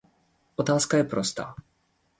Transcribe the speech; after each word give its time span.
Otázka 0.61 0.95
je 0.97 1.03
prostá. 1.11 1.45